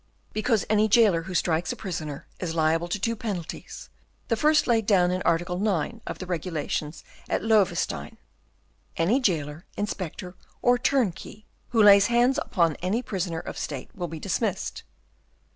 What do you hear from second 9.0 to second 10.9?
jailer, inspector, or